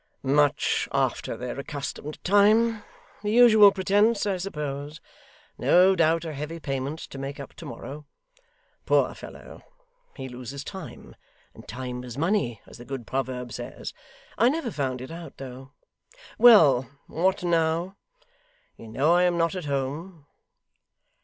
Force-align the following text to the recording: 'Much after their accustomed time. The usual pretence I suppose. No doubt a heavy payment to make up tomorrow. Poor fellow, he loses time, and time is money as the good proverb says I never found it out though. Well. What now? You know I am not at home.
'Much 0.23 0.89
after 0.91 1.37
their 1.37 1.59
accustomed 1.59 2.17
time. 2.23 2.81
The 3.21 3.29
usual 3.29 3.71
pretence 3.71 4.25
I 4.25 4.37
suppose. 4.37 4.99
No 5.59 5.95
doubt 5.95 6.25
a 6.25 6.33
heavy 6.33 6.59
payment 6.59 6.97
to 7.01 7.19
make 7.19 7.39
up 7.39 7.53
tomorrow. 7.53 8.07
Poor 8.87 9.13
fellow, 9.13 9.61
he 10.17 10.27
loses 10.27 10.63
time, 10.63 11.15
and 11.53 11.67
time 11.67 12.03
is 12.03 12.17
money 12.17 12.61
as 12.65 12.79
the 12.79 12.85
good 12.85 13.05
proverb 13.05 13.53
says 13.53 13.93
I 14.39 14.49
never 14.49 14.71
found 14.71 15.01
it 15.01 15.11
out 15.11 15.37
though. 15.37 15.71
Well. 16.39 16.89
What 17.05 17.43
now? 17.43 17.95
You 18.77 18.87
know 18.87 19.13
I 19.13 19.21
am 19.21 19.37
not 19.37 19.53
at 19.53 19.65
home. 19.65 20.25